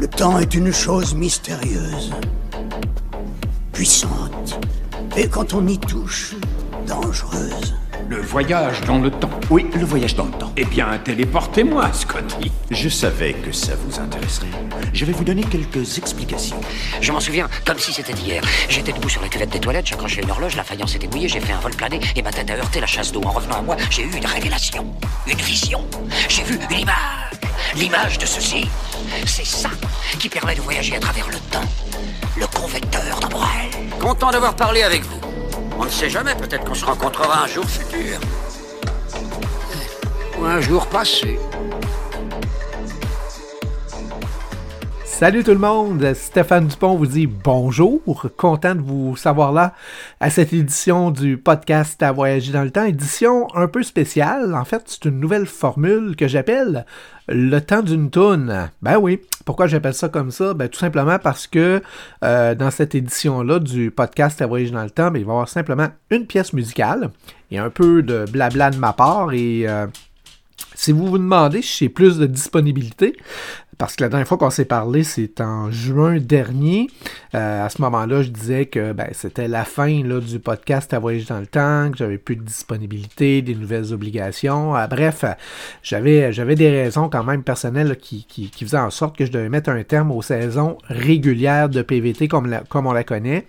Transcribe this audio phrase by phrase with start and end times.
[0.00, 2.12] Le temps est une chose mystérieuse,
[3.72, 4.60] puissante,
[5.16, 6.36] et quand on y touche,
[6.86, 7.74] dangereuse.
[8.08, 9.28] Le voyage dans le temps.
[9.50, 10.52] Oui, le voyage dans le temps.
[10.56, 12.52] Eh bien, téléportez-moi, Scotty.
[12.70, 14.46] Je savais que ça vous intéresserait.
[14.92, 16.60] Je vais vous donner quelques explications.
[17.00, 18.42] Je m'en souviens comme si c'était hier.
[18.68, 21.28] J'étais debout sur la cuvette des toilettes, j'ai accroché une horloge, la faïence était mouillée,
[21.28, 23.22] j'ai fait un vol plané et ma tête a heurté la chasse d'eau.
[23.24, 24.86] En revenant à moi, j'ai eu une révélation,
[25.26, 25.84] une vision.
[26.28, 27.27] J'ai vu une image.
[27.74, 28.68] L'image de ceci.
[29.26, 29.68] C'est ça
[30.18, 31.68] qui permet de voyager à travers le temps.
[32.36, 33.70] Le convecteur d'Ambrel.
[34.00, 35.20] Content d'avoir parlé avec vous.
[35.78, 38.18] On ne sait jamais, peut-être qu'on se rencontrera un jour futur.
[40.38, 41.38] Ou un jour passé.
[45.18, 49.74] Salut tout le monde, Stéphane Dupont vous dit bonjour, content de vous savoir là
[50.20, 54.64] à cette édition du podcast à voyager dans le temps, édition un peu spéciale, en
[54.64, 56.86] fait c'est une nouvelle formule que j'appelle
[57.26, 58.70] le temps d'une toune.
[58.80, 60.54] Ben oui, pourquoi j'appelle ça comme ça?
[60.54, 61.82] Ben tout simplement parce que
[62.22, 65.34] euh, dans cette édition-là du podcast à voyager dans le temps, ben, il va y
[65.34, 67.10] avoir simplement une pièce musicale
[67.50, 69.68] et un peu de blabla de ma part et...
[69.68, 69.88] Euh,
[70.74, 73.16] si vous vous demandez si j'ai plus de disponibilité,
[73.78, 76.88] parce que la dernière fois qu'on s'est parlé, c'est en juin dernier.
[77.34, 80.98] Euh, à ce moment-là, je disais que ben, c'était la fin là, du podcast à
[80.98, 84.76] voyager dans le temps, que j'avais plus de disponibilité, des nouvelles obligations.
[84.76, 85.24] Euh, bref,
[85.84, 89.30] j'avais, j'avais des raisons quand même personnelles qui, qui, qui, faisaient en sorte que je
[89.30, 93.46] devais mettre un terme aux saisons régulières de PVT comme, comme on la connaît.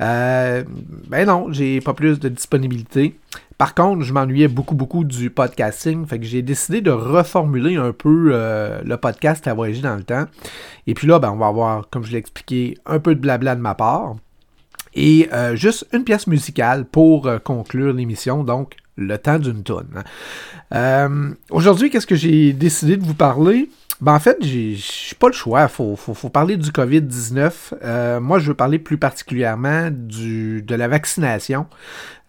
[0.00, 0.64] Euh,
[1.08, 3.14] ben non, j'ai pas plus de disponibilité.
[3.58, 7.92] Par contre, je m'ennuyais beaucoup, beaucoup du podcasting, fait que j'ai décidé de reformuler un
[7.92, 10.26] peu euh, le podcast à voyager dans le temps.
[10.86, 13.56] Et puis là, ben, on va avoir, comme je l'ai expliqué, un peu de blabla
[13.56, 14.16] de ma part.
[14.94, 20.04] Et euh, juste une pièce musicale pour euh, conclure l'émission, donc le temps d'une tonne.
[21.50, 23.70] Aujourd'hui, qu'est-ce que j'ai décidé de vous parler?
[24.00, 24.76] Ben en fait, j'ai
[25.18, 25.68] pas le choix.
[25.68, 27.52] Faut, faut, faut, parler du COVID-19.
[27.82, 31.66] Euh, moi, je veux parler plus particulièrement du, de la vaccination.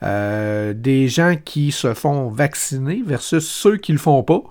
[0.03, 4.43] Euh, des gens qui se font vacciner versus ceux qui le font pas.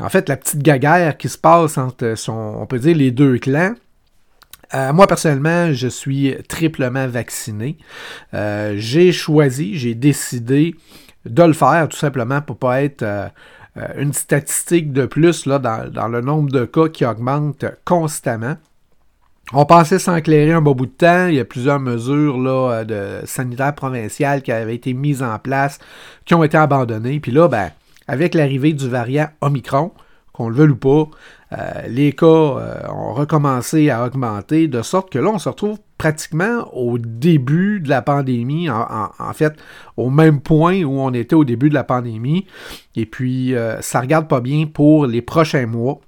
[0.00, 3.38] En fait, la petite gaguerre qui se passe entre, son, on peut dire, les deux
[3.38, 3.74] clans.
[4.74, 7.78] Euh, moi, personnellement, je suis triplement vacciné.
[8.34, 10.74] Euh, j'ai choisi, j'ai décidé
[11.24, 13.28] de le faire tout simplement pour pas être euh,
[13.96, 18.56] une statistique de plus là, dans, le nombre de cas qui augmente constamment.
[19.52, 21.26] On pensait s'enclairer un bon bout de temps.
[21.28, 25.78] Il y a plusieurs mesures là, de sanitaires provinciales qui avaient été mises en place,
[26.24, 27.20] qui ont été abandonnées.
[27.20, 27.70] Puis là, ben,
[28.08, 29.92] avec l'arrivée du variant Omicron,
[30.32, 31.08] qu'on le veuille ou pas,
[31.52, 35.78] euh, les cas euh, ont recommencé à augmenter, de sorte que là, on se retrouve
[35.98, 39.54] pratiquement au début de la pandémie, en, fait,
[39.96, 42.46] au même point où on était au début de la pandémie.
[42.94, 46.00] Et puis, euh, ça regarde pas bien pour les prochains mois.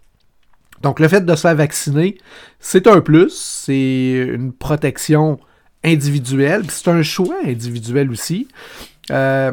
[0.83, 2.17] Donc, le fait de se faire vacciner,
[2.61, 5.39] c'est un plus, c'est une protection
[5.85, 8.49] individuelle, c'est un choix individuel aussi.
[9.11, 9.53] Euh,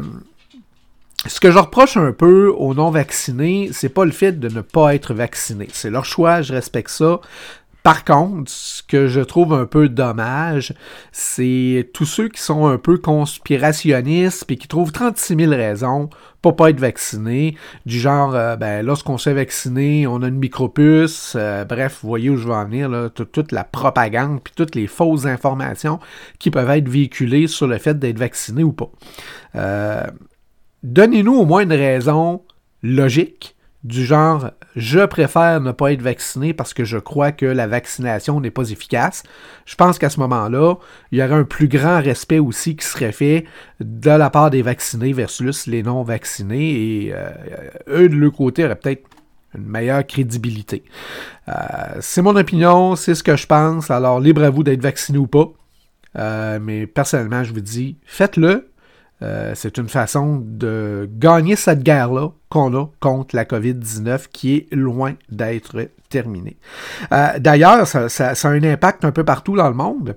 [1.25, 4.94] ce que je reproche un peu aux non-vaccinés, c'est pas le fait de ne pas
[4.94, 5.68] être vacciné.
[5.74, 7.19] C'est leur choix, je respecte ça.
[7.88, 10.74] Par contre, ce que je trouve un peu dommage,
[11.14, 16.09] c'est tous ceux qui sont un peu conspirationnistes et qui trouvent 36 000 raisons
[16.42, 17.56] pour pas être vaccinés.
[17.86, 21.36] Du genre, euh, ben, lorsqu'on se fait vacciner, on a une micropuce.
[21.38, 24.75] Euh, bref, vous voyez où je veux en venir, là, toute, la propagande puis toutes
[24.75, 26.02] les fausses informations
[26.40, 28.90] qui peuvent être véhiculées sur le fait d'être vacciné ou pas.
[29.56, 30.04] Euh,
[30.84, 32.42] donnez-nous au moins une raison
[32.84, 33.56] logique
[33.88, 38.42] du genre je préfère ne pas être vacciné parce que je crois que la vaccination
[38.42, 39.24] n'est pas efficace.
[39.66, 40.75] Je pense qu'à ce moment-là,
[41.12, 43.46] il y aurait un plus grand respect aussi qui serait fait
[43.80, 47.30] de la part des vaccinés versus les non vaccinés et euh,
[47.88, 49.03] eux de leur côté auraient peut-être
[49.56, 50.84] une meilleure crédibilité.
[51.48, 51.54] Euh,
[52.02, 55.28] c'est mon opinion, c'est ce que je pense, alors libre à vous d'être vacciné ou
[55.28, 55.48] pas.
[56.18, 58.69] Euh, mais personnellement, je vous dis, faites-le,
[59.23, 64.75] euh, c'est une façon de gagner cette guerre-là qu'on a contre la COVID-19 qui est
[64.75, 66.57] loin d'être terminée.
[67.12, 70.15] Euh, d'ailleurs, ça, a un impact un peu partout dans le monde.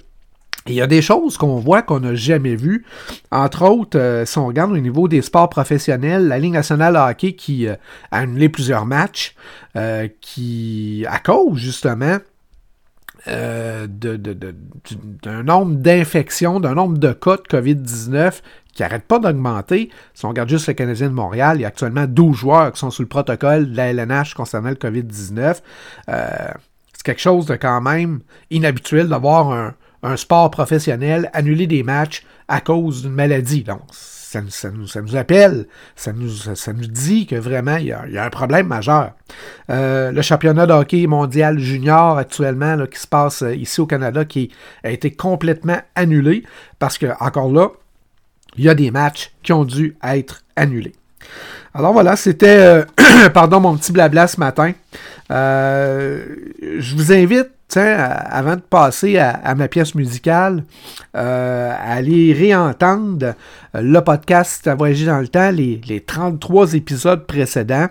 [0.67, 2.85] Il y a des choses qu'on voit qu'on n'a jamais vues.
[3.31, 6.99] Entre autres, euh, si on regarde au niveau des sports professionnels, la Ligue nationale de
[6.99, 7.79] hockey qui a
[8.11, 9.35] annulé plusieurs matchs,
[10.21, 12.19] qui, à cause justement
[13.27, 13.83] d'un
[15.43, 18.41] nombre d'infections, d'un nombre de cas de COVID-19
[18.73, 19.91] qui n'arrête pas d'augmenter.
[20.15, 22.79] Si on regarde juste le Canadien de Montréal, il y a actuellement 12 joueurs qui
[22.79, 25.61] sont sous le protocole de la LNH concernant le COVID-19.
[26.09, 26.29] Euh,
[26.93, 28.21] c'est quelque chose de quand même
[28.51, 33.65] inhabituel d'avoir un, sport professionnel annuler des matchs à cause d'une maladie.
[33.65, 33.81] Donc,
[34.31, 35.67] ça, nous, appelle,
[35.97, 39.13] ça nous, ça nous dit que vraiment, il y a, un problème majeur.
[39.71, 43.87] Euh, le championnat de hockey mondial junior actuellement, là, qui se passe euh, ici au
[43.87, 44.53] Canada, qui
[44.85, 46.45] a été complètement annulé,
[46.79, 47.71] parce que, encore là,
[48.57, 50.95] il y a des matchs qui ont dû être annulés.
[51.75, 52.85] Alors voilà, c'était,
[53.35, 54.73] pardon, mon petit blabla ce matin.
[55.31, 60.65] je vous invite avant de passer à, ma pièce musicale,
[61.17, 63.35] euh, à aller réentendre
[63.75, 67.87] le podcast à voyager dans le temps, les, 33 épisodes précédents.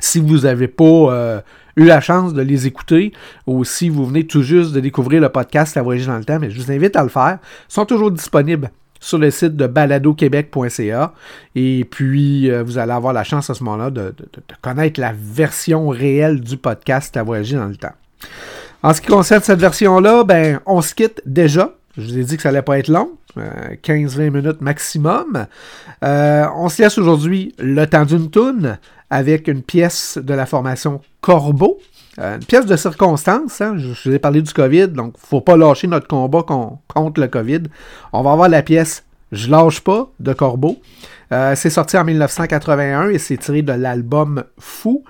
[0.00, 1.40] Si vous n'avez pas euh,
[1.76, 3.12] eu la chance de les écouter,
[3.46, 6.38] ou si vous venez tout juste de découvrir le podcast à voyager dans le temps,
[6.38, 7.38] mais je vous invite à le faire.
[7.68, 11.12] Ils sont toujours disponibles sur le site de baladoquebec.ca.
[11.54, 14.14] Et puis, euh, vous allez avoir la chance à ce moment-là de,
[14.62, 17.94] connaître la version réelle du podcast à voyager dans le temps.
[18.82, 21.74] En ce qui concerne cette version-là, ben, on se quitte déjà.
[21.96, 23.10] Je vous ai dit que ça allait pas être long.
[23.36, 25.46] 15-20 euh, minutes maximum.
[26.04, 28.78] Euh, on se laisse aujourd'hui le temps d'une toune
[29.10, 31.78] avec une pièce de la formation Corbeau.
[32.18, 33.60] Euh, une pièce de circonstance.
[33.60, 33.74] Hein.
[33.76, 37.62] Je, vous ai parlé du COVID, donc faut pas lâcher notre combat contre le COVID.
[38.12, 40.78] On va avoir la pièce Je lâche pas de Corbeau.
[41.30, 45.04] c'est sorti en 1981 et c'est tiré de l'album Fou.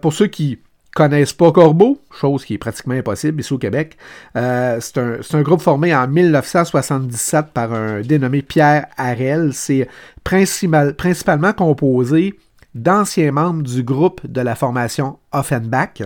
[0.00, 0.58] pour ceux qui
[0.94, 3.96] connaissent pas Corbeau, chose qui est pratiquement impossible ici au Québec.
[4.36, 9.50] Euh, c'est un, groupe formé en 1977 par un dénommé Pierre Harel.
[9.52, 9.88] C'est
[10.22, 12.34] principalement composé
[12.74, 16.02] d'anciens membres du groupe de la formation Offenbach.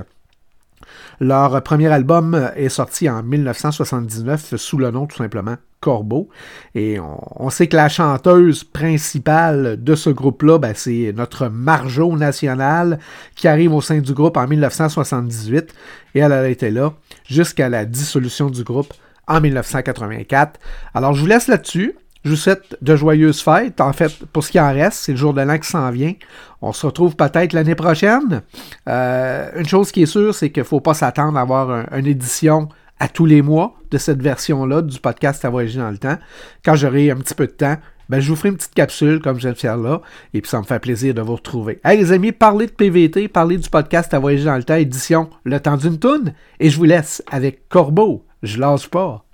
[1.20, 6.28] Leur premier album est sorti en 1979 sous le nom tout simplement Corbeau.
[6.74, 12.98] Et on, sait que la chanteuse principale de ce groupe-là, ben, c'est notre Marjo nationale
[13.34, 15.72] qui arrive au sein du groupe en 1978
[16.14, 16.94] et elle a été là
[17.26, 18.92] jusqu'à la dissolution du groupe
[19.28, 20.58] en 1984.
[20.94, 21.96] Alors je vous laisse là-dessus.
[22.24, 23.80] Je vous souhaite de joyeuses fêtes.
[23.80, 26.14] En fait, pour ce qui en reste, c'est le jour de l'an qui s'en vient.
[26.60, 28.42] On se retrouve peut-être l'année prochaine.
[28.88, 32.06] Euh, une chose qui est sûre, c'est qu'il ne faut pas s'attendre à avoir une
[32.06, 32.68] édition
[33.00, 36.18] à tous les mois de cette version-là du podcast à voyager dans le temps.
[36.64, 37.76] Quand j'aurai un petit peu de temps,
[38.08, 40.00] ben, je vous ferai une petite capsule comme je viens de faire là,
[40.32, 41.78] et puis ça me fait plaisir de vous retrouver.
[41.84, 45.28] Hey les amis, parlez de PVT, parlez du podcast à voyager dans le temps, édition
[45.44, 48.24] Le temps d'une toune, et je vous laisse avec Corbeau.
[48.42, 49.24] Je lâche pas